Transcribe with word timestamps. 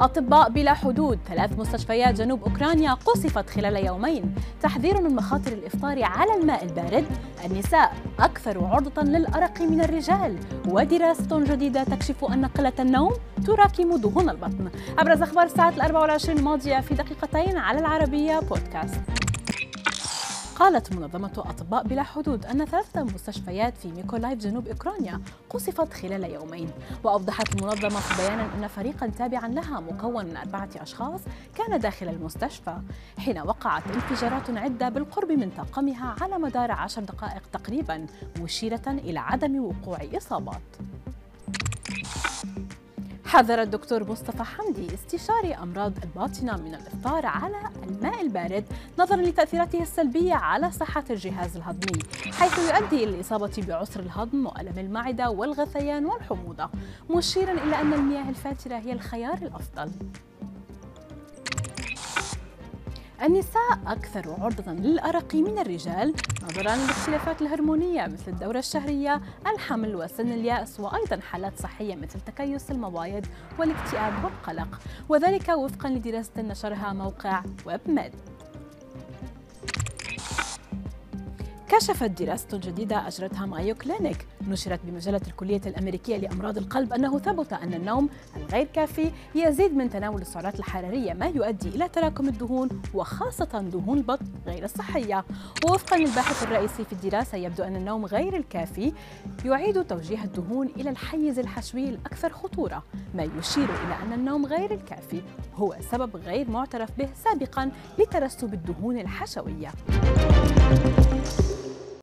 أطباء 0.00 0.50
بلا 0.50 0.74
حدود. 0.74 1.18
ثلاث 1.28 1.58
مستشفيات 1.58 2.14
جنوب 2.14 2.42
أوكرانيا 2.44 2.94
قصفت 2.94 3.50
خلال 3.50 3.86
يومين. 3.86 4.34
تحذير 4.62 5.00
من 5.00 5.16
مخاطر 5.16 5.52
الإفطار 5.52 6.04
على 6.04 6.34
الماء 6.34 6.64
البارد. 6.64 7.04
النساء 7.44 7.94
أكثر 8.18 8.64
عرضة 8.64 9.02
للأرق 9.02 9.60
من 9.60 9.80
الرجال. 9.80 10.38
ودراسة 10.68 11.40
جديدة 11.40 11.84
تكشف 11.84 12.24
أن 12.24 12.44
قلة 12.44 12.72
النوم 12.78 13.12
تراكم 13.46 13.96
دهون 13.96 14.28
البطن. 14.28 14.70
أبرز 14.98 15.22
أخبار 15.22 15.44
الساعة 15.44 15.68
الأربع 15.68 16.00
والعشرين 16.00 16.38
الماضية 16.38 16.80
في 16.80 16.94
دقيقتين 16.94 17.56
على 17.56 17.78
العربية 17.78 18.40
بودكاست. 18.40 19.19
قالت 20.60 20.92
منظمة 20.92 21.32
أطباء 21.36 21.82
بلا 21.82 22.02
حدود 22.02 22.46
أن 22.46 22.64
ثلاثة 22.64 23.02
مستشفيات 23.02 23.76
في 23.76 23.88
ميكولايف 23.88 24.38
جنوب 24.38 24.68
أوكرانيا 24.68 25.20
قصفت 25.50 25.92
خلال 25.92 26.24
يومين. 26.24 26.70
وأوضحت 27.04 27.54
المنظمة 27.54 28.00
في 28.00 28.22
بيان 28.22 28.38
أن 28.38 28.68
فريقا 28.68 29.06
تابعا 29.06 29.48
لها 29.48 29.80
مكون 29.80 30.24
من 30.24 30.36
أربعة 30.36 30.68
أشخاص 30.76 31.20
كان 31.54 31.80
داخل 31.80 32.08
المستشفى 32.08 32.76
حين 33.18 33.38
وقعت 33.38 33.82
انفجارات 33.94 34.50
عدة 34.50 34.88
بالقرب 34.88 35.32
من 35.32 35.50
طاقمها 35.50 36.16
على 36.20 36.38
مدار 36.38 36.70
عشر 36.70 37.02
دقائق 37.02 37.42
تقريبا 37.52 38.06
مشيرة 38.40 38.88
إلى 38.88 39.18
عدم 39.18 39.64
وقوع 39.64 39.98
إصابات. 40.16 40.62
حذر 43.30 43.62
الدكتور 43.62 44.10
مصطفى 44.10 44.42
حمدي 44.42 44.94
استشاري 44.94 45.54
أمراض 45.54 45.92
الباطنة 46.02 46.56
من 46.56 46.74
الإفطار 46.74 47.26
على 47.26 47.56
الماء 47.88 48.22
البارد 48.22 48.64
نظرا 48.98 49.16
لتأثيراته 49.16 49.82
السلبية 49.82 50.34
على 50.34 50.70
صحة 50.70 51.04
الجهاز 51.10 51.56
الهضمي 51.56 52.02
حيث 52.32 52.58
يؤدي 52.58 53.04
إلى 53.04 53.14
الإصابة 53.14 53.64
بعسر 53.68 54.00
الهضم 54.00 54.46
وألم 54.46 54.78
المعدة 54.78 55.30
والغثيان 55.30 56.06
والحموضة 56.06 56.70
مشيرا 57.10 57.52
إلى 57.52 57.80
أن 57.80 57.92
المياه 57.92 58.28
الفاترة 58.28 58.76
هي 58.76 58.92
الخيار 58.92 59.38
الأفضل. 59.42 59.90
النساء 63.22 63.78
أكثر 63.86 64.36
عرضة 64.40 64.72
للأرق 64.72 65.34
من 65.34 65.58
الرجال 65.58 66.14
نظرا 66.42 66.76
للاختلافات 66.76 67.42
الهرمونية 67.42 68.06
مثل 68.06 68.32
الدورة 68.32 68.58
الشهرية، 68.58 69.20
الحمل 69.46 69.96
وسن 69.96 70.32
اليأس 70.32 70.80
وأيضا 70.80 71.20
حالات 71.20 71.58
صحية 71.58 71.94
مثل 71.94 72.20
تكيس 72.20 72.70
المبايض 72.70 73.26
والاكتئاب 73.58 74.24
والقلق 74.24 74.80
وذلك 75.08 75.48
وفقا 75.48 75.88
لدراسة 75.88 76.42
نشرها 76.42 76.92
موقع 76.92 77.42
ويب 77.66 77.80
ميد. 77.86 78.12
كشفت 81.70 82.22
دراسة 82.22 82.58
جديدة 82.58 83.08
أجرتها 83.08 83.46
مايو 83.46 83.74
كلينيك. 83.74 84.26
نشرت 84.48 84.80
بمجلة 84.84 85.20
الكلية 85.26 85.60
الأمريكية 85.66 86.16
لأمراض 86.16 86.58
القلب 86.58 86.92
أنه 86.92 87.18
ثبت 87.18 87.52
أن 87.52 87.74
النوم 87.74 88.08
الغير 88.36 88.66
كافي 88.66 89.10
يزيد 89.34 89.76
من 89.76 89.90
تناول 89.90 90.20
السعرات 90.20 90.58
الحرارية 90.58 91.12
ما 91.12 91.26
يؤدي 91.26 91.68
إلى 91.68 91.88
تراكم 91.88 92.28
الدهون 92.28 92.68
وخاصة 92.94 93.60
دهون 93.72 93.98
البطن 93.98 94.26
غير 94.46 94.64
الصحية. 94.64 95.24
ووفقا 95.64 95.96
للباحث 95.96 96.42
الرئيسي 96.42 96.84
في 96.84 96.92
الدراسة 96.92 97.38
يبدو 97.38 97.62
أن 97.62 97.76
النوم 97.76 98.06
غير 98.06 98.36
الكافي 98.36 98.92
يعيد 99.44 99.84
توجيه 99.84 100.24
الدهون 100.24 100.66
إلى 100.66 100.90
الحيز 100.90 101.38
الحشوي 101.38 101.84
الأكثر 101.84 102.30
خطورة. 102.32 102.82
ما 103.14 103.22
يشير 103.22 103.64
إلى 103.64 103.94
أن 104.02 104.12
النوم 104.12 104.46
غير 104.46 104.74
الكافي 104.74 105.22
هو 105.54 105.76
سبب 105.90 106.16
غير 106.16 106.50
معترف 106.50 106.90
به 106.98 107.08
سابقا 107.24 107.70
لترسب 107.98 108.54
الدهون 108.54 108.98
الحشوية. 108.98 109.70